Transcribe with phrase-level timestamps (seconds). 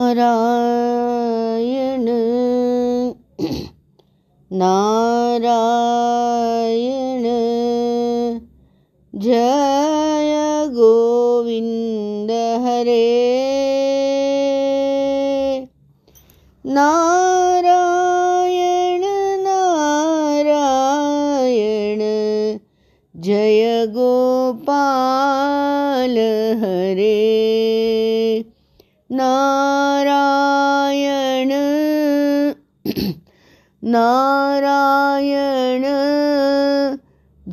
[0.00, 2.06] नारायण।
[4.52, 7.24] नारायण।
[9.22, 12.30] जय गोविन्द
[12.66, 13.19] हरे।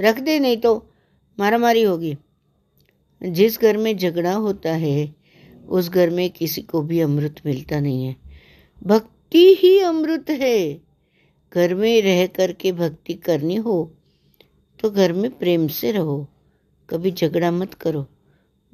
[0.00, 0.76] रख दे, नहीं तो
[1.38, 2.16] मारा मारी होगी।
[3.22, 5.21] जिस घर में झगड़ा होता है
[5.68, 8.16] उस घर में किसी को भी अमृत मिलता नहीं है।
[8.82, 10.80] भक्ति ही अमृत है।
[11.52, 13.92] घर में रह कर के भक्ति करनी हो
[14.80, 16.28] तो घर में प्रेम से रहो।
[16.90, 18.06] कभी झगड़ा मत करो।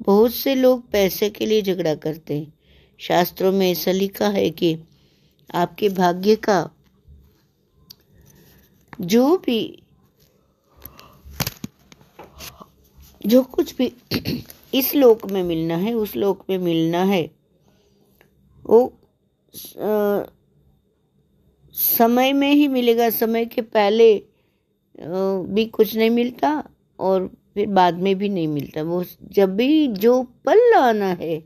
[0.01, 2.53] बहुत से लोग पैसे के लिए झगड़ा करते हैं।
[2.99, 4.77] शास्त्रों में ऐसा लिखा है कि
[5.53, 6.69] आपके भाग्य का
[9.01, 9.83] जो भी,
[13.25, 13.87] जो कुछ भी
[14.73, 17.31] इस लोक में मिलना है उस लोक में मिलना है।
[18.65, 18.85] वो
[19.79, 20.23] आ,
[21.73, 24.21] समय में ही मिलेगा समय के पहले आ,
[25.47, 26.63] भी कुछ नहीं मिलता
[26.99, 31.39] और फिर बाद में भी नहीं मिलता। वो जब भी जो पल आना है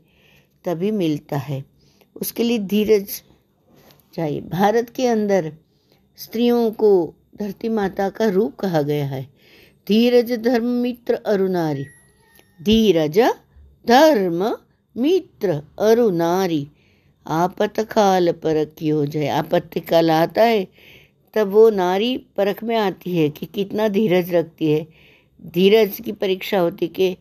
[0.64, 1.64] तभी मिलता है।
[2.16, 3.22] उसके लिए धीरज
[4.14, 5.52] चाहिए। भारत के अंदर
[6.16, 9.22] स्त्रियों को धरती माता का रूप कहा गया है।
[9.88, 11.86] धीरज धर्म मित्र अरुनारी
[12.62, 13.18] धीरज,
[13.86, 14.56] धर्म,
[14.96, 16.66] मित्र अरुनारी
[17.26, 20.66] आपत काल परख हो जाए। आपत्ति काल आता है,
[21.34, 24.86] तब वो नारी परख में आती है कि कितना धीरज रखती है।
[25.46, 27.16] धीरज की परीक्षा होती कि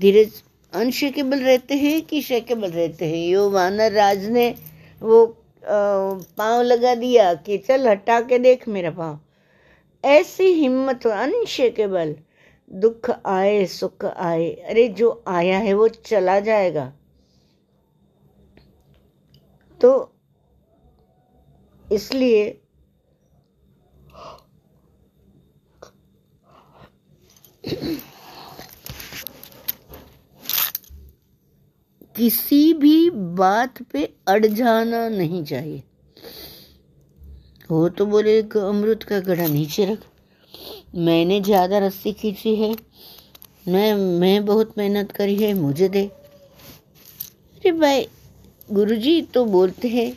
[0.00, 0.30] धीरज
[0.72, 3.26] अनशेकेबल रहते हैं कि शेकेबल रहते हैं?
[3.28, 4.54] यो वानर राज ने
[5.02, 5.26] वो
[5.64, 9.18] पाँव लगा दिया कि चल हटा के देख मेरा पाँव।
[10.04, 12.14] ऐसी हिम्मत, अनशेकेबल।
[12.72, 16.92] दुख आए, सुख आए। अरे, जो आया है, वो चला जाएगा।
[19.80, 20.12] तो
[21.92, 22.60] इसलिए
[32.16, 35.82] किसी भी बात पे अड़ जाना नहीं चाहिए।
[37.70, 40.15] वो तो बोले अमृत का गढ़ा नीचे रख।
[40.96, 42.74] मैंने ज़्यादा रस्सी खींची है।
[43.68, 48.06] मैं मैं बहुत मेहनत करी है, मुझे दे। अरे भाई,
[48.68, 50.12] गुरुजी तो बोलते हैं,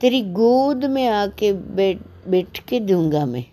[0.00, 1.98] तेरी गोद में आके बैठ
[2.28, 3.44] बैठ के दूँगा मैं।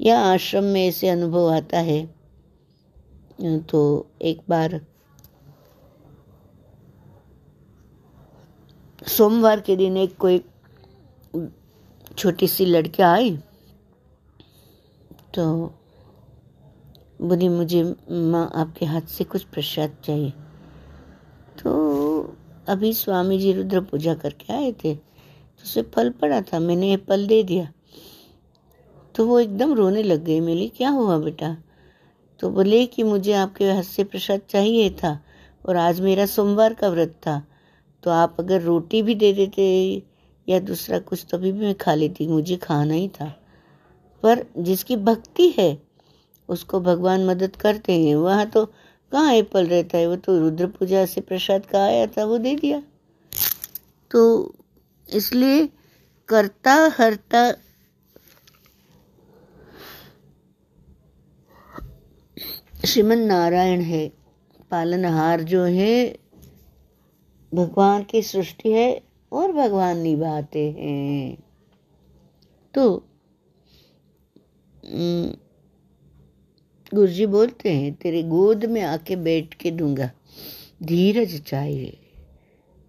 [0.00, 2.04] या आश्रम में ऐसे अनुभव आता है।
[3.70, 4.80] तो एक बार
[9.08, 10.42] सोमवार के दिन एक कोई
[12.18, 13.38] छोटी सी लड़की आई।
[15.34, 15.44] तो
[17.22, 20.30] बोली, मुझे माँ आपके हाथ से कुछ प्रसाद चाहिए।
[21.58, 22.36] तो
[22.68, 26.96] अभी स्वामी जी रुद्र पूजा करके आए थे तो उसे फल पड़ा था, मैंने ये
[26.96, 27.68] फल दे दिया।
[29.14, 31.56] तो वो एकदम रोने लग गई मिली क्या हुआ बेटा?
[32.40, 35.18] तो बोले कि, मुझे आपके हाथ से प्रसाद चाहिए था
[35.64, 37.42] और आज मेरा सोमवार का व्रत था।
[38.02, 39.66] तो आप अगर रोटी भी दे देते
[40.48, 43.34] या दूसरा कुछ तो भी मैं खा लेती, मुझे खाना ही था।
[44.22, 45.82] पर जिसकी भक्ति है,
[46.48, 48.66] उसको भगवान मदद करते हैं। वहाँ तो
[49.12, 50.06] कहाँ एप्पल रहता है?
[50.06, 52.82] वो तो रुद्र पूजा से प्रसाद का आया था, वो दे दिया।
[54.10, 54.54] तो
[55.14, 55.68] इसलिए
[56.28, 57.52] करता हरता
[62.84, 64.08] श्रीमन नारायण है।
[64.70, 66.18] पालनहार जो है,
[67.54, 69.02] भगवान की सृष्टि है
[69.32, 71.36] और भगवान निभाते हैं।
[72.74, 73.06] तो
[76.92, 80.10] गुरुजी बोलते हैं, तेरे गोद में आके बैठ के दूँगा।
[80.82, 81.96] धीरज चाहिए।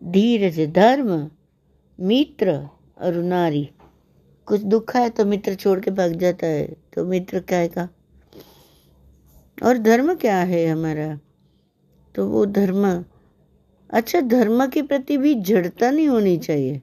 [0.01, 1.30] धीरज, धर्म,
[2.00, 2.56] मित्र
[3.01, 3.69] और नारी।
[4.48, 7.88] कुछ दुख है तो मित्र छोड़ के भाग जाता है तो मित्र क्या है का?
[9.63, 11.19] और धर्म क्या है हमारा?
[12.15, 13.04] तो वो धर्म
[13.89, 16.81] अच्छा धर्म के प्रति भी जड़ता नहीं होनी चाहिए।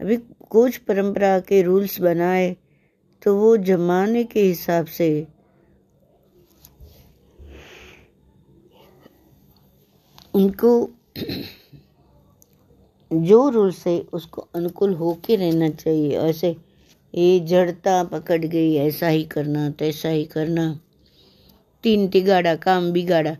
[0.00, 0.16] अभी
[0.50, 2.56] कुछ परंपरा के रूल्स बनाए
[3.22, 5.26] तो वो जमाने के हिसाब से
[10.34, 10.90] उनको
[13.12, 16.56] जो रूल्स से उसको अनुकूल होके रहना चाहिए। ऐसे
[17.14, 20.80] ये जड़ता पकड़ गई, ऐसा ही करना, तैसा ही करना।
[21.82, 23.36] तीन तिगाड़ा काम बिगाड़ा।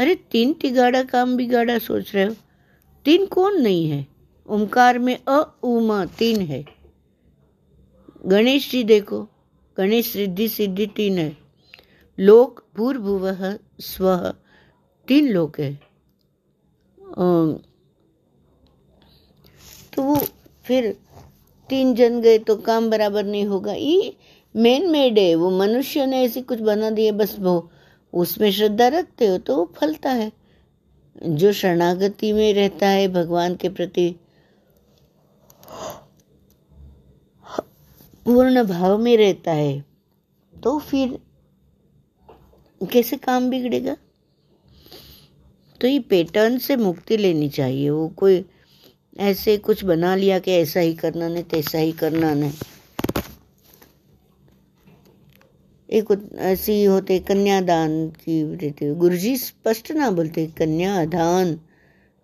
[0.00, 2.34] अरे तीन तिगाड़ा काम बिगाड़ा सोच रहे हो?
[3.04, 4.06] तीन कौन नहीं है?
[4.48, 6.75] ओमकार में अ उमा तीन है।
[8.26, 9.20] गणेश जी देखो,
[9.76, 11.36] गणेश सिद्धि सिद्धि तीन है।
[12.18, 13.28] लोक भूर्भुव
[13.80, 14.16] स्व
[15.08, 15.72] तीन लोक है।
[19.92, 20.16] तो वो
[20.64, 20.92] फिर
[21.68, 24.16] तीन जन गए तो काम बराबर नहीं होगा। ये
[24.54, 27.70] मेन मेड है, वो मनुष्य ने ऐसी कुछ बना दिए बस वो,
[28.12, 30.30] उसमें श्रद्धा रखते हो तो वो फलता है।
[31.16, 34.14] जो शरणागति में रहता है भगवान के प्रति
[38.26, 39.84] पूर्ण भाव में रहता है
[40.54, 41.18] तो फिर
[42.80, 43.96] कैसे काम बिगड़ेगा?
[45.80, 48.44] तो ये पैटर्न से मुक्ति लेनी चाहिए। वो कोई
[49.20, 52.52] ऐसे कुछ बना लिया कि ऐसा ही करना, नहीं तैसा ही करना नहीं।
[55.88, 61.54] एक ऐसी होते कन्यादान की रहते गुरु जी स्पष्ट ना बोलते, कन्यादान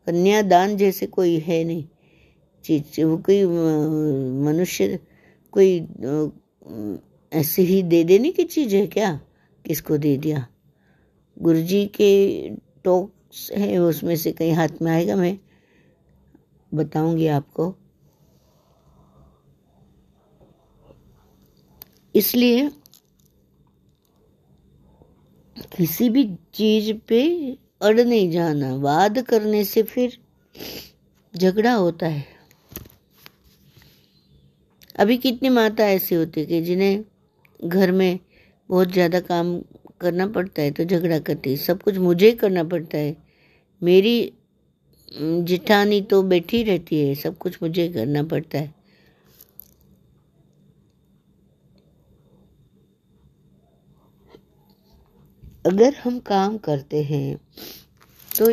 [0.07, 1.85] कन्यादान जैसे कोई है नहीं।
[2.65, 3.45] चीज़ वो कोई
[4.45, 4.99] मनुष्य
[5.53, 5.81] कोई
[7.33, 9.21] ऐसे ही दे देने की चीज़ है क्या?
[9.65, 10.47] किसको दे दिया?
[11.37, 12.51] गुरु जी के
[12.85, 15.17] टॉक्स है, उसमें से कहीं हाथ में आएगा?
[15.17, 15.39] मैं
[16.73, 17.75] बताऊँगी आपको।
[22.15, 22.71] इसलिए
[25.77, 27.23] किसी भी चीज़ पे
[27.83, 30.19] अड़ नहीं जाना। वाद करने से फिर
[31.35, 32.25] झगड़ा होता है।
[34.95, 37.05] अभी कितनी माता ऐसी होती है कि जिन्हें
[37.61, 38.19] घर में
[38.71, 39.59] बहुत ज़्यादा काम
[40.01, 43.17] करना पड़ता है तो झगड़ा करती है। सब कुछ मुझे ही करना पड़ता है।
[43.83, 44.33] मेरी
[45.13, 48.75] जिठानी तो बैठी रहती है, सब कुछ मुझे करना पड़ता है।
[55.67, 57.37] अगर हम काम करते हैं
[58.31, 58.51] तो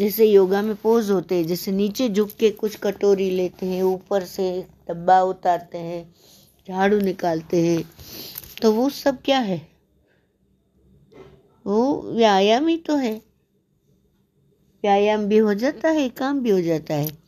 [0.00, 4.24] जैसे योगा में पोज होते हैं, जैसे नीचे झुक के कुछ कटोरी लेते हैं, ऊपर
[4.24, 6.14] से डब्बा उतारते हैं,
[6.68, 7.82] झाड़ू निकालते हैं
[8.62, 9.60] तो वो सब क्या है?
[11.66, 13.14] वो व्यायाम ही तो है।
[14.84, 17.18] व्यायाम भी हो जाता है, काम भी हो जाता है।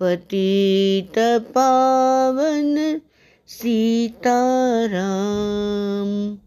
[0.00, 3.00] पतित पावन
[3.48, 6.38] सीताराम।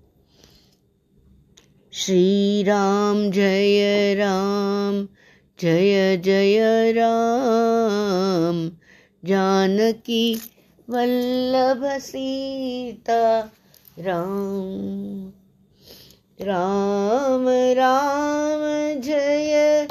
[1.94, 5.08] श्री राम जय राम,
[5.62, 8.72] जय जय राम।
[9.26, 10.42] जानकी
[10.92, 13.40] वल्लभ सीता
[14.00, 15.32] राम।
[16.42, 17.46] राम
[17.78, 18.64] राम,
[19.02, 19.88] जय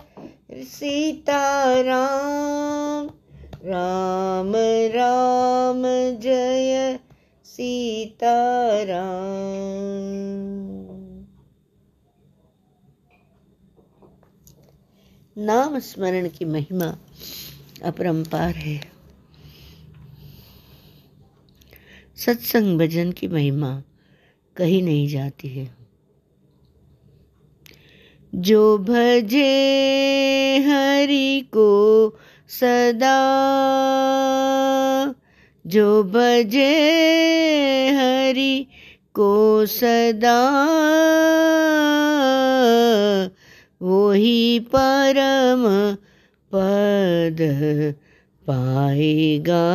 [0.53, 3.11] सीता राम
[3.65, 4.53] राम
[4.95, 5.83] राम
[6.21, 6.99] जय
[7.45, 8.37] सीता
[8.83, 10.31] राम
[15.37, 16.97] नाम स्मरण की महिमा
[17.85, 19.00] अपरंपार है।
[22.27, 23.83] सत्संग भजन की महिमा
[24.57, 25.75] कही नहीं जाती है।
[28.35, 29.51] जो भजे
[30.59, 32.11] हरि को
[32.49, 33.17] सदा,
[35.67, 36.77] जो भजे
[37.89, 38.67] हरि
[39.15, 40.41] को सदा
[43.83, 45.95] वो ही परम
[46.53, 47.37] पद
[48.47, 49.71] पाएगा।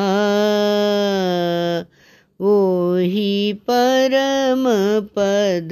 [2.41, 4.65] वही परम
[5.05, 5.69] पद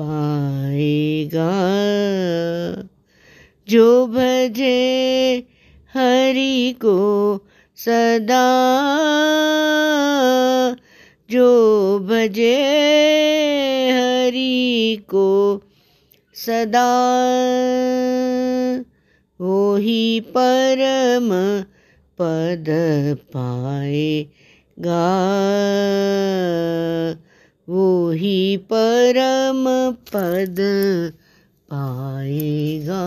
[0.00, 1.52] पाएगा।
[3.68, 5.38] जो भजे
[5.94, 6.98] हरि को
[7.76, 8.48] सदा,
[11.30, 12.56] जो भजे
[13.90, 15.62] हरि को
[16.34, 16.90] सदा
[19.40, 21.28] वो ही परम
[22.18, 22.66] पद
[24.78, 25.22] पाएगा
[27.68, 30.56] वो ही परम पद
[31.72, 33.02] पाएगा।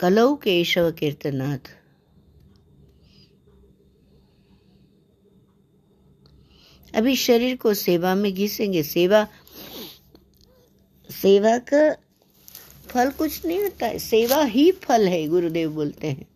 [0.00, 1.58] कलौ केशव कीर्तनाथ।
[6.94, 9.28] अभी शरीर को सेवा में घिसेंगे। सेवा
[11.10, 12.03] सेवा का
[12.94, 16.26] फल कुछ नहीं होता। है सेवा ही फल है, गुरुदेव बोलते हैं।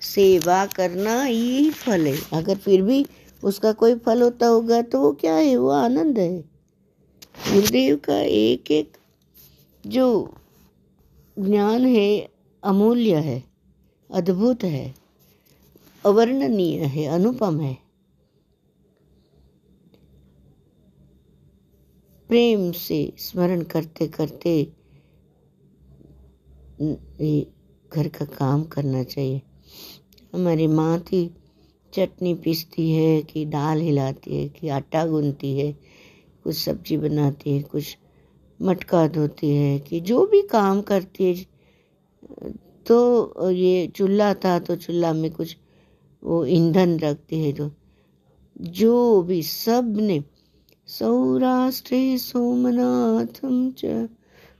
[0.00, 3.06] सेवा करना ही फल है। अगर फिर भी
[3.44, 5.56] उसका कोई फल होता होगा तो वो क्या है?
[5.56, 6.38] वो आनंद है।
[7.52, 8.92] गुरुदेव का एक एक
[9.86, 10.34] जो
[11.38, 12.28] ज्ञान है,
[12.62, 13.44] अमूल्य है,
[14.10, 14.94] अद्भुत है,
[16.04, 17.76] अवर्णनीय है, अनुपम है।
[22.28, 24.72] प्रेम से स्मरण करते करते
[26.82, 29.42] घर का काम करना चाहिए।
[30.34, 31.34] हमारी माँ थी,
[31.94, 35.72] चटनी पीसती है, कि दाल हिलाती है, कि आटा गूंथती है,
[36.44, 37.96] कुछ सब्ज़ी बनाती है, कुछ
[38.62, 41.52] मटका धोती है, कि जो भी काम करती है।
[42.86, 45.56] तो ये चूल्हा था तो चूल्हा में कुछ
[46.24, 47.70] वो ईंधन रखती है तो
[48.60, 50.24] जो भी सबने
[50.86, 53.84] सौराष्ट्रे सोमनाथम च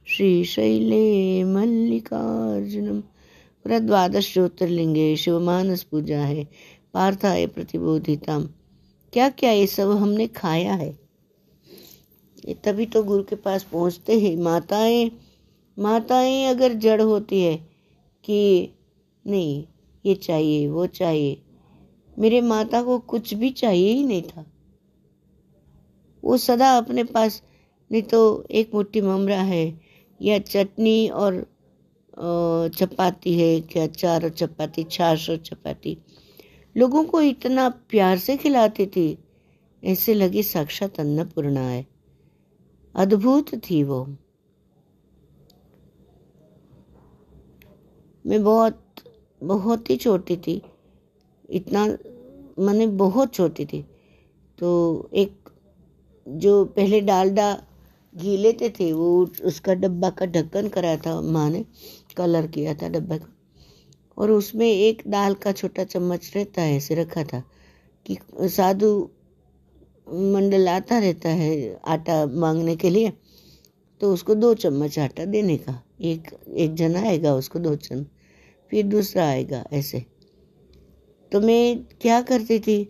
[0.06, 3.00] श्रीशैले मल्लिकार्जुनम
[3.64, 6.44] पूरा द्वादश ज्योतिर्लिंगे शिवमानस पूजा है
[6.94, 8.48] पार्थाय प्रतिबोधितम।
[9.12, 10.98] क्या क्या ये सब हमने खाया है?
[12.48, 15.10] ये तभी तो गुरु के पास पहुँचते हैं। माताएँ
[15.78, 17.56] माताएँ अगर जड़ होती है
[18.24, 18.68] कि
[19.26, 19.64] नहीं,
[20.06, 21.42] ये चाहिए, वो चाहिए,
[22.18, 24.44] मेरे माता को कुछ भी चाहिए ही नहीं था।
[26.24, 27.42] वो सदा अपने पास,
[27.90, 29.81] नहीं तो एक मुट्ठी ममरा है
[30.22, 31.46] या चटनी और
[32.74, 35.96] चपाती है क्या चार और चपाती, छाछ और चपाती।
[36.76, 39.18] लोगों को इतना प्यार से खिलाती थी,
[39.82, 41.86] ऐसे लगी साक्षात अन्नपूर्णा है।
[42.94, 44.04] अद्भुत थी वो।
[48.26, 48.78] मैं बहुत
[49.42, 50.60] बहुत ही छोटी थी।
[51.50, 51.86] इतना,
[52.58, 53.84] मैंने बहुत छोटी थी।
[54.58, 54.68] तो
[55.14, 55.48] एक,
[56.28, 57.52] जो पहले डालडा
[58.14, 61.64] घी लेते थे, वो उसका डब्बा का ढक्कन कराया था माँ ने,
[62.16, 63.28] कलर किया था डब्बे का।
[64.18, 67.42] और उसमें एक दाल का छोटा चम्मच रहता है, ऐसे रखा था
[68.06, 68.16] कि
[68.48, 69.10] साधु
[70.08, 73.12] मंडल आता रहता है आटा मांगने के लिए
[74.00, 78.06] तो उसको दो चम्मच आटा देने का। एक एक जना आएगा, उसको दो चम्मच,
[78.70, 80.04] फिर दूसरा आएगा, ऐसे।
[81.32, 82.82] तो मैं क्या करती थी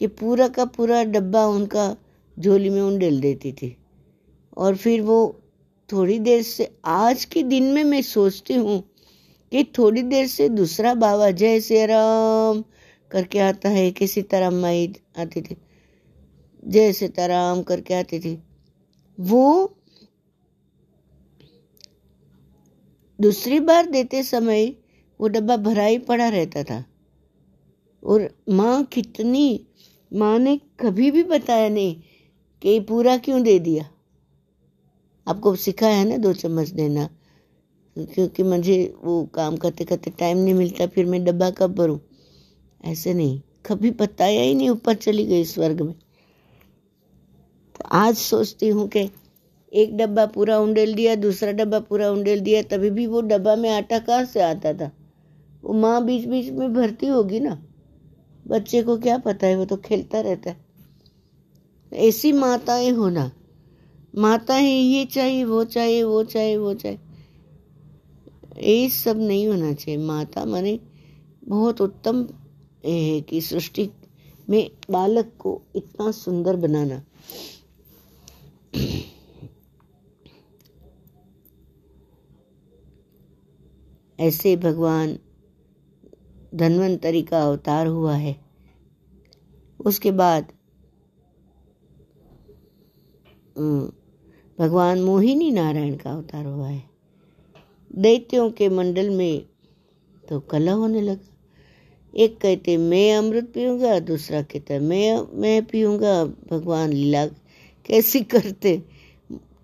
[0.00, 1.96] कि पूरा का पूरा डब्बा उनका
[2.36, 3.76] झोली में उंडेल देती थी।
[4.58, 5.40] और फिर वो
[5.92, 8.90] थोड़ी देर से, आज के दिन में मैं सोचती हूँ
[9.52, 12.64] कि थोड़ी देर से दूसरा बाबा, जय श्री राम,
[13.10, 15.56] करके आता है किसी तरह माई आती थी।
[16.64, 18.42] जय सीताराम करके आती थी।
[19.20, 19.74] वो
[23.20, 24.76] दूसरी बार देते समय
[25.20, 26.84] वो डब्बा भरा ही पड़ा रहता था।
[28.04, 29.66] और माँ कितनी,
[30.14, 32.02] माँ ने कभी भी बताया नहीं
[32.62, 33.90] कि पूरा क्यों दे दिया।
[35.28, 37.08] आपको सिखाया है ना दो चम्मच देना?
[37.96, 42.00] क्योंकि मुझे वो काम करते करते टाइम नहीं मिलता, फिर मैं डब्बा कब भरूँ?
[42.84, 45.94] ऐसे नहीं। कभी बताया ही नहीं, ऊपर चली गई स्वर्ग में।
[47.74, 49.10] तो आज सोचती हूँ कि
[49.72, 53.70] एक डब्बा पूरा उंडेल दिया, दूसरा डब्बा पूरा उंडेल दिया, तभी भी वो डब्बा में
[53.70, 54.92] आटा कहाँ से आता था?
[55.64, 57.62] वो माँ बीच बीच में भरती होगी ना।
[58.46, 60.56] बच्चे को क्या पता है, वो तो खेलता रहता है।
[61.92, 63.30] ऐसी माताएँ होना
[64.18, 66.98] माताएँ ये चाहिए वो चाहिए वो चाहिए वो चाहिए
[68.62, 70.78] ये सब नहीं होना चाहिए। माता माने
[71.48, 72.22] बहुत उत्तम
[72.86, 73.88] है कि सृष्टि
[74.50, 77.02] में बालक को इतना सुंदर बनाना।
[84.20, 85.18] ऐसे भगवान
[86.54, 88.36] धन्वंतरी का अवतार हुआ है।
[89.80, 90.52] उसके बाद
[94.58, 96.82] भगवान मोहिनी नारायण का अवतार हुआ है।
[97.94, 99.46] दैत्यों के मंडल में
[100.28, 101.34] तो कला होने लगा।
[102.14, 107.26] एक कहते, मैं अमृत पीऊँगा, दूसरा कहता, मैं मैं पीऊँगा, भगवान लीला
[107.86, 108.82] कैसी करते?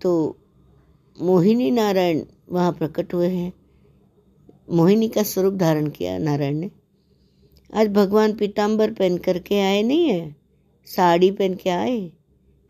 [0.01, 0.37] तो
[1.21, 2.21] मोहिनी नारायण
[2.51, 3.53] वहाँ प्रकट हुए हैं।
[4.71, 6.71] मोहिनी का स्वरूप धारण किया नारायण ने।
[7.73, 10.35] आज भगवान पीताम्बर पहन करके आए नहीं है?
[10.85, 12.11] साड़ी पहन के आए?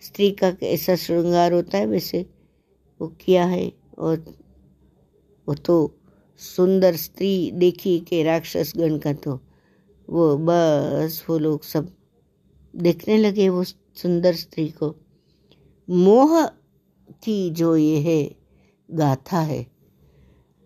[0.05, 2.25] स्त्री का ऐसा श्रृंगार होता है, वैसे
[2.99, 4.17] वो किया है और
[5.47, 5.75] वो तो
[6.39, 9.39] सुंदर स्त्री देखी के राक्षस गण का तो
[10.07, 11.89] वो बस वो लोग सब
[12.73, 14.93] देखने लगे वो सुंदर स्त्री को।
[15.87, 16.45] मोह
[17.23, 18.35] की जो ये है,
[18.89, 19.65] गाथा है,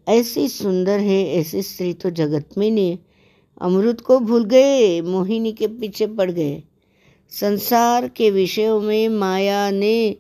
[0.08, 2.98] ऐसी सुंदर है, ऐसी स्त्री तो जगत में नहीं
[3.62, 6.64] अमृत को भूल गए, मोहिनी के पीछे पड़ गए।
[7.30, 10.16] संसार के विषयों में माया ने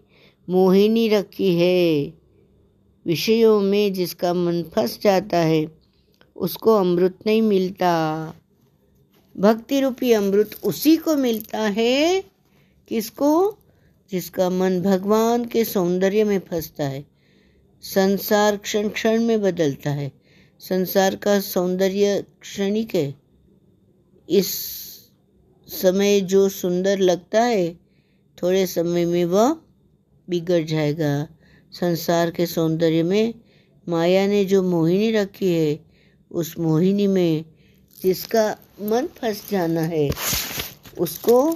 [0.50, 2.14] मोहिनी रखी है।
[3.06, 5.72] विषयों में जिसका मन फंस जाता है,
[6.36, 8.34] उसको अमृत नहीं मिलता।
[9.38, 12.24] भक्ति रूपी अमृत उसी को मिलता है
[12.88, 13.58] किसको?
[14.12, 17.06] जिसका मन भगवान के सौंदर्य में फंसता है।
[17.82, 20.12] संसार क्षण क्षण में बदलता है।
[20.60, 23.16] संसार का सौंदर्य क्षणिक है।
[24.30, 24.80] इस
[25.70, 27.74] समय जो सुंदर लगता है,
[28.44, 29.58] थोड़े समय में वह
[30.30, 31.28] बिगड़ जाएगा।
[31.72, 33.34] संसार के सौंदर्य में
[33.90, 35.80] माया ने जो मोहिनी रखी है,
[36.32, 37.46] उस मोहिनी में
[38.04, 40.10] जिसका मन फंस जाना है,
[41.00, 41.56] उसको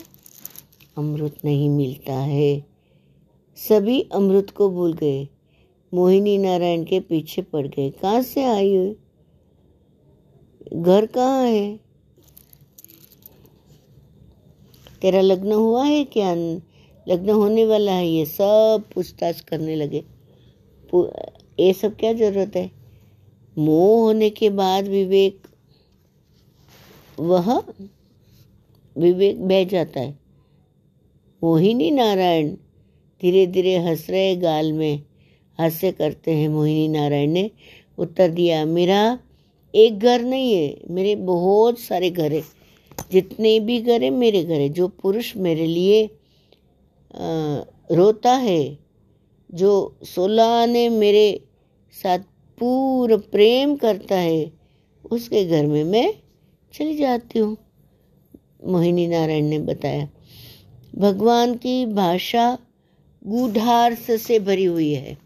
[0.98, 2.66] अमृत नहीं मिलता है।
[3.56, 5.28] सभी अमृत को भूल गए।
[5.94, 8.96] मोहिनी नारायण के पीछे पड़ गए। कहाँ से आई हुई?
[10.74, 11.83] घर कहाँ है?
[15.04, 16.34] तेरा लग्न हुआ है क्या?
[17.08, 20.04] लग्न होने वाला है, ये सब पूछताछ करने लगे।
[21.60, 22.70] ये सब क्या ज़रूरत है?
[23.58, 25.42] मोह होने के बाद विवेक,
[27.18, 27.52] वह
[28.96, 30.18] विवेक बह जाता है।
[31.42, 32.50] मोहिनी नारायण
[33.22, 35.04] धीरे धीरे हंस रहे गाल में,
[35.60, 37.50] हास्य करते हैं मोहिनी नारायण ने।
[37.98, 39.20] उत्तर दिया, मेरा
[39.74, 42.42] एक घर नहीं है, मेरे बहुत सारे घर है।
[43.12, 46.04] जितने भी घर मेरे घरे जो पुरुष मेरे लिए
[47.90, 48.78] रोता है,
[49.50, 49.72] जो
[50.06, 51.28] सोलह ने मेरे
[51.94, 52.20] साथ
[52.58, 54.52] पूरा प्रेम करता है,
[55.12, 56.14] उसके घर में मैं
[56.74, 57.58] चली जाती हूँ।
[58.68, 60.08] मोहिनी नारायण ने बताया।
[60.96, 62.58] भगवान की भाषा
[63.26, 65.18] गूढ़ार्थ से भरी हुई है।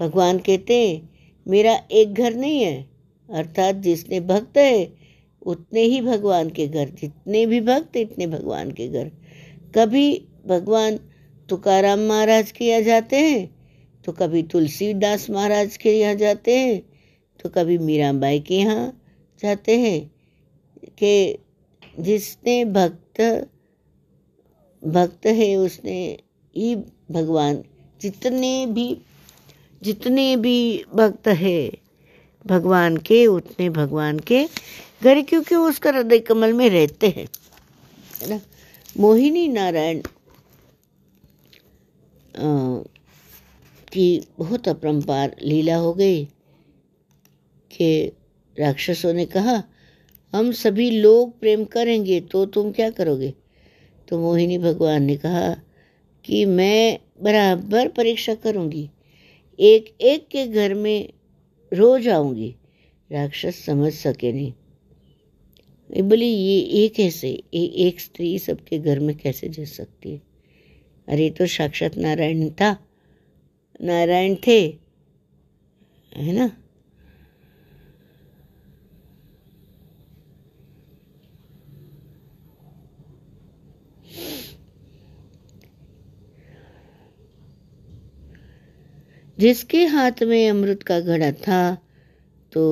[0.00, 1.08] भगवान कहते हैं,
[1.46, 2.86] मेरा एक घर नहीं है,
[3.28, 5.05] अर्थात जिसने भक्त है
[5.46, 9.10] उतने ही भगवान के घर, जितने भी भक्त, इतने भगवान के घर।
[9.74, 10.08] कभी
[10.46, 10.98] भगवान
[11.48, 13.54] तुकाराम महाराज के यहाँ जाते हैं
[14.04, 16.80] तो कभी तुलसीदास महाराज के यहाँ जाते हैं
[17.40, 18.92] तो कभी मीराबाई के यहाँ
[19.40, 20.10] जाते हैं,
[20.98, 21.38] कि
[21.98, 23.20] जिसने भक्त
[24.82, 25.98] भक्त है, उसने
[26.56, 26.74] ही
[27.10, 27.62] भगवान,
[28.00, 28.96] जितने भी
[29.82, 31.70] जितने भी भक्त है,
[32.44, 34.44] भगवान के, उतने भगवान के
[35.00, 37.26] घर, क्योंकि उसका हृदय कमल में रहते हैं,
[38.22, 38.40] है ना?
[38.96, 40.00] मोहिनी नारायण
[43.92, 48.12] की बहुत अपरंपार लीला हो गई, कि
[48.56, 49.62] राक्षसों ने कहा,
[50.32, 53.32] हम सभी लोग प्रेम करेंगे तो तुम क्या करोगे?
[54.08, 55.48] तो मोहिनी भगवान ने कहा
[56.24, 58.88] कि मैं बराबर परीक्षा करूँगी
[59.58, 61.08] एक एक के घर में
[61.72, 62.54] रोज आऊँगी।
[63.10, 64.52] राक्षस समझ सके नहीं।
[65.90, 70.22] बोली ये एक कैसे ए, एक स्त्री सबके घर में कैसे जा सकती है?
[71.08, 72.76] अरे तो साक्षात नारायण था।
[73.80, 74.78] नारायण थे
[76.16, 76.50] है ना?
[89.38, 91.74] जिसके हाथ में अमृत का घड़ा था
[92.52, 92.64] तो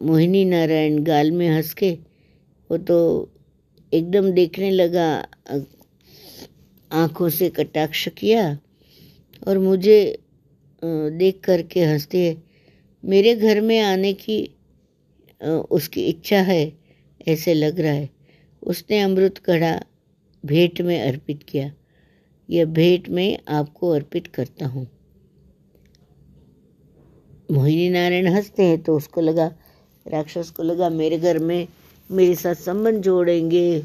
[0.00, 1.98] मोहिनी नारायण गाल में हंस के
[2.70, 2.98] वो तो
[3.92, 5.08] एकदम देखने लगा,
[6.90, 8.46] आँखों से कटाक्ष किया
[9.42, 10.00] और मुझे
[10.82, 12.36] देख करके हँसते,
[13.04, 14.38] मेरे घर में आने की
[15.40, 16.72] उसकी इच्छा है,
[17.28, 18.08] ऐसे लग रहा है।
[18.62, 19.80] उसने अमृत कड़ा
[20.44, 21.70] भेंट में अर्पित किया।
[22.48, 24.86] यह भेंट मैं आपको अर्पित करता हूँ।
[27.50, 29.46] मोहिनी नारायण हँसते हैं तो उसको लगा,
[30.06, 31.66] राक्षस को लगा, मेरे घर में
[32.10, 33.80] मेरे साथ संबंध जोड़ेंगे।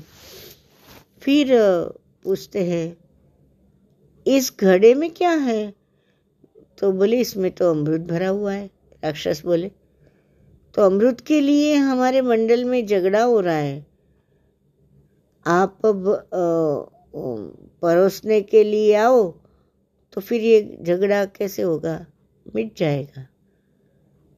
[1.22, 1.48] फिर
[2.26, 2.98] पूछते हैं,
[4.26, 5.74] इस घड़े में क्या है?
[6.78, 8.70] तो बोले, इसमें तो अमृत भरा हुआ है।
[9.04, 9.72] राक्षस बोले
[10.76, 13.86] तो अमृत के लिए हमारे मंडल में झगड़ा हो रहा है।
[15.46, 16.04] आप अब
[17.82, 19.32] परोसने के लिए आओ
[20.14, 22.06] तो फिर ये झगड़ा कैसे होगा?
[22.46, 23.26] मिट जाएगा।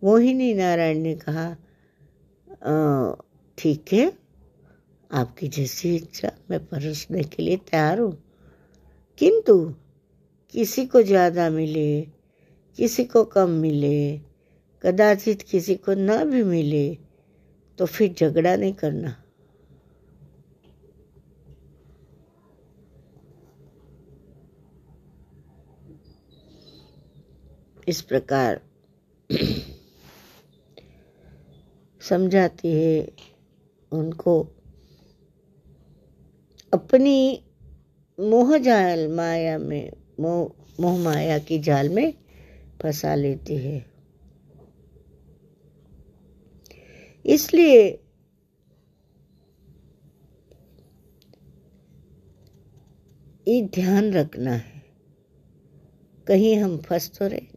[0.01, 1.45] मोहिनी नारायण ने कहा
[3.57, 4.17] ठीक है?
[5.11, 8.23] आपकी जैसी इच्छा मैं परोसने के लिए तैयार हूँ।
[9.17, 9.73] किंतु
[10.49, 12.01] किसी को ज़्यादा मिले,
[12.77, 14.17] किसी को कम मिले,
[14.81, 16.97] कदाचित किसी को न भी मिले
[17.79, 19.21] तो फिर झगड़ा नहीं करना।
[27.87, 28.61] इस प्रकार
[32.01, 33.07] समझाती है
[33.95, 34.39] उनको
[36.73, 37.43] अपनी
[38.19, 42.13] मोह जाल माया में, मोह मोह माया की जाल में
[42.81, 43.85] फंसा लेती है।
[47.25, 47.83] इसलिए
[53.47, 54.83] ये ध्यान रखना है।
[56.27, 57.47] कहीं हम फंस तो रहे,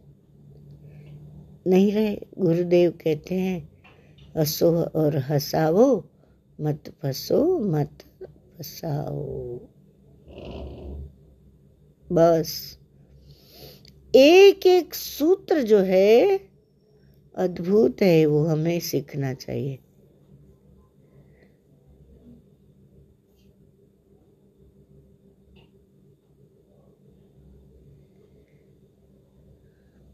[1.67, 3.69] नहीं रहे, गुरुदेव कहते हैं
[4.35, 5.85] असोह और हंसाओ
[6.61, 8.03] मत फंसो, मत
[8.57, 9.59] फंसाओ।
[12.11, 12.79] बस।
[14.15, 16.39] एक एक सूत्र जो है,
[17.35, 19.79] अद्भुत है, वो हमें सीखना चाहिए।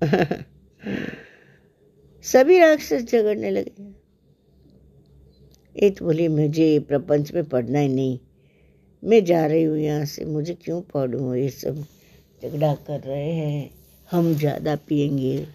[2.24, 3.95] सभी राक्षस झगड़ने लगे।
[5.76, 8.20] एक बोली, मुझे प्रपंच में पढ़ना ही नहीं।
[9.04, 11.36] मैं जा रही हूँ यहाँ से। मुझे क्यों पढ़ूँ?
[11.36, 11.84] ये सब
[12.44, 13.70] झगड़ा कर रहे हैं।
[14.12, 15.48] हम ज़्यादा पियेंगे।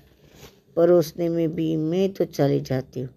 [0.77, 3.09] परोसने में भी मैं तो चली जाती हूँ।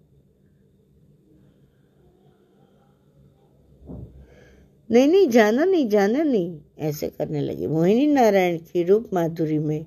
[4.90, 9.86] नहीं नहीं, जाना नहीं जाना नहीं। ऐसे करने लगे। मोहिनी नारायण की रूप माधुरी में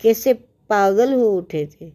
[0.00, 0.34] कैसे
[0.70, 1.90] पागल हो उठे थे?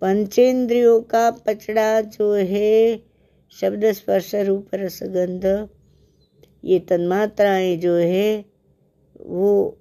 [0.00, 3.05] पंचेंद्रियों का पचड़ा जो है
[3.52, 5.68] शब्द स्पर्श रूप रसगंध
[6.64, 8.44] ये तन्मात्राएँ जो है,
[9.20, 9.78] वो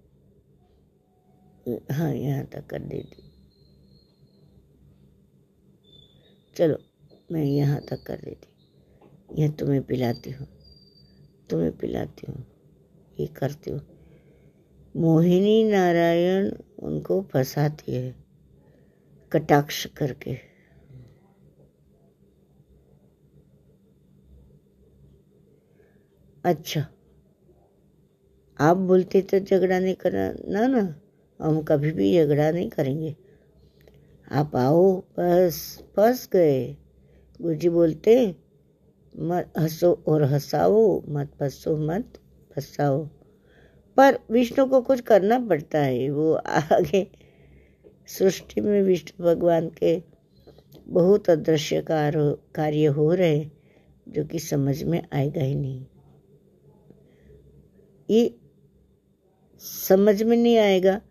[1.91, 3.23] हाँ यहाँ तक कर देती
[6.55, 6.77] चलो,
[7.31, 10.47] मैं यहाँ तक कर देती यह तुम्हें पिलाती हूँ।
[11.49, 12.45] तुम्हें पिलाती हूँ।
[13.19, 13.81] ये करती हूँ।
[14.95, 18.15] मोहिनी नारायण उनको फंसाती है,
[19.31, 20.54] कटाक्ष करके।
[26.45, 26.85] अच्छा।
[28.59, 31.01] आप बोलते तो झगड़ा नहीं करना ना ना,
[31.39, 33.15] हम कभी भी झगड़ा नहीं करेंगे।
[34.31, 36.77] आप आओ, बस, फंस गए।
[37.41, 38.35] गुरुजी बोलते,
[39.15, 42.19] मत हंसो और हंसाओ, मत फंसो, मत
[42.55, 43.03] फंसाओ।
[43.97, 47.07] पर विष्णु को कुछ करना पड़ता है, वो आगे
[48.07, 50.01] सृष्टि में विष्णु भगवान के
[50.87, 53.45] बहुत अदृश्य कार्य हो रहे
[54.07, 55.85] जो कि समझ में आएगा ही नहीं।
[58.09, 58.35] ये
[59.59, 61.01] समझ में नहीं आएगा,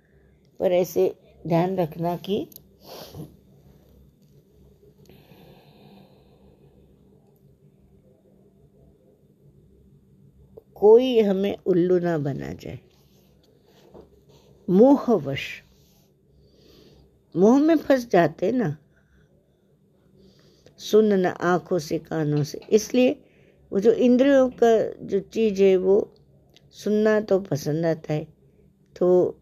[0.61, 1.15] पर ऐसे
[1.47, 2.49] ध्यान रखना कि
[10.75, 12.81] कोई हमें उल्लू ना बना जाए।
[14.71, 15.63] मोहवश।
[17.37, 18.77] मोह में फंस जाते ना।
[20.79, 23.25] सुनना आँखों से, कानों से। इसलिए
[23.73, 26.14] वो जो इंद्रियों का जो चीज़ है, वो
[26.75, 28.27] सुनना तो पसंद आता है।
[28.97, 29.41] तो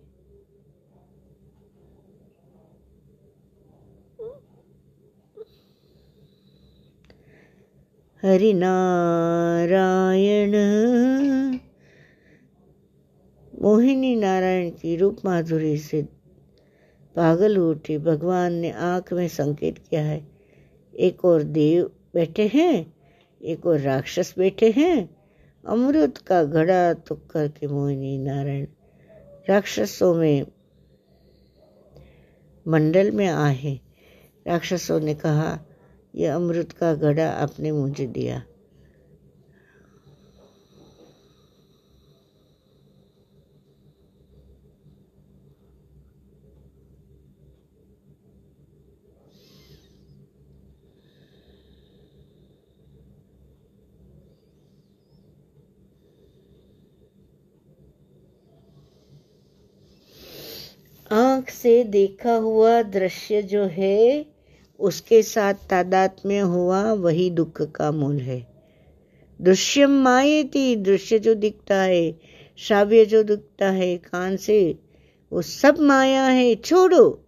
[8.23, 10.53] हरि नारायण
[13.63, 16.09] मोहिनी नारायण की रूप माधुरी से
[17.17, 20.27] पागल उठी भगवान ने आँख में संकेत किया है।
[20.95, 22.95] एक और देव बैठे हैं,
[23.41, 25.22] एक और राक्षस बैठे हैं
[25.65, 28.67] अमृत का घड़ा तुक करके मोहिनी नारायण
[29.49, 30.47] राक्षसों में
[32.67, 33.81] मंडल में आए
[34.47, 35.59] राक्षसों ने कहा,
[36.15, 38.43] यह अमृत का घड़ा आपने मुझे दिया
[61.13, 64.27] आँख से देखा हुआ दृश्य जो है,
[64.79, 68.47] उसके साथ तादात में हुआ वही दुख का मूल है।
[69.41, 72.21] दृश्य माए थी दृश्य जो दिखता है,
[72.57, 74.79] श्राव्य जो दिखता है कान से,
[75.33, 77.25] वो सब माया है, छोड़ो।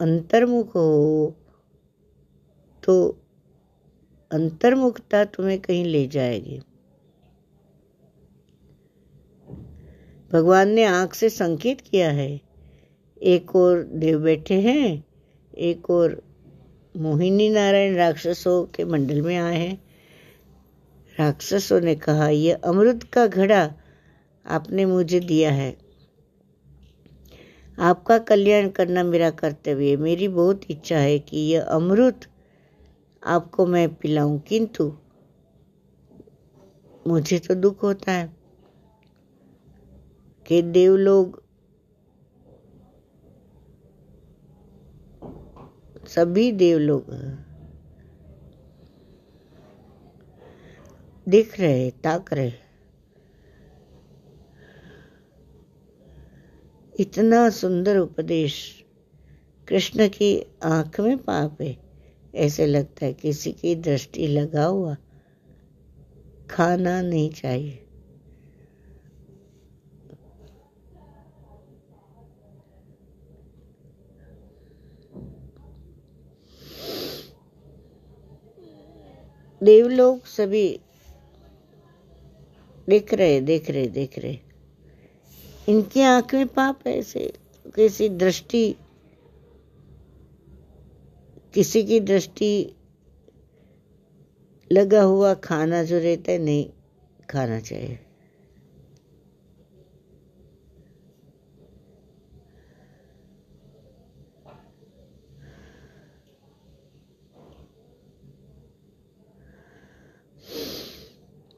[0.00, 1.34] अंतर्मुख हो
[2.84, 3.18] तो
[4.32, 6.60] अंतर्मुखता तुम्हें कहीं ले जाएगी।
[10.34, 12.40] भगवान ने आँख से संकेत किया है।
[13.22, 15.04] एक और देव बैठे हैं,
[15.58, 16.22] एक और
[16.96, 19.84] मोहिनी नारायण राक्षसों के मंडल में आए हैं।
[21.20, 23.74] राक्षसों ने कहा यह अमृत का घड़ा
[24.46, 25.76] आपने मुझे दिया है।
[27.78, 32.20] आपका कल्याण करना मेरा कर्तव्य है। मेरी बहुत इच्छा है कि यह अमृत
[33.26, 34.98] आपको मैं पिलाऊं। किंतु
[37.06, 38.43] मुझे तो दुख होता है।
[40.46, 41.42] कि देवलोग
[46.08, 47.06] सभी देवलोग
[51.28, 52.52] दिख रहे ताक रहे
[57.00, 58.84] इतना सुंदर उपदेश
[59.68, 61.76] कृष्ण की आँख में पाप है।
[62.34, 64.96] ऐसे लगता है किसी की दृष्टि लगा हुआ
[66.50, 67.83] खाना नहीं चाहिए।
[79.62, 80.80] देवलोग सभी
[82.88, 84.38] देख रहे देख रहे देख रहे।
[85.68, 87.32] इनकी आँख में पाप ऐसे
[87.74, 88.74] किसी दृष्टि,
[91.54, 92.74] किसी की दृष्टि
[94.72, 96.70] लगा हुआ खाना जो रहता है, नहीं
[97.30, 97.98] खाना चाहिए।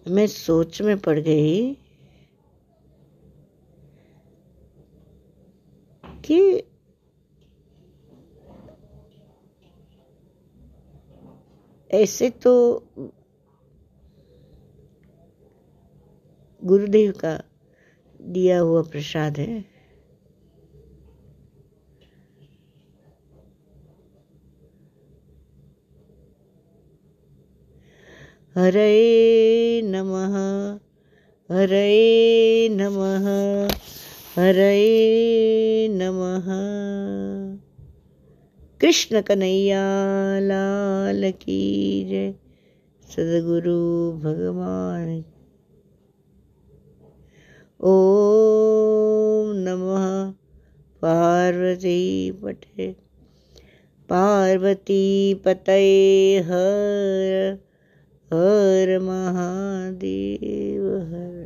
[0.09, 1.75] मैं सोच में पड़ गई
[6.25, 6.63] कि
[11.91, 12.53] ऐसे तो
[16.63, 17.43] गुरुदेव का
[18.21, 19.76] दिया हुआ प्रसाद है।
[28.59, 30.35] हरे नमः
[31.57, 33.27] हरे नमः
[34.39, 36.47] हरे नमः।
[38.81, 39.85] कृष्ण कन्हैया,
[40.41, 42.35] लाल की जय।
[43.09, 45.25] सदगुरु भगवान।
[47.81, 50.33] ओम नमः।
[51.03, 52.93] पार्वती पटे
[54.09, 57.66] पार्वती पतये हर।
[58.33, 61.46] हर महादेव हर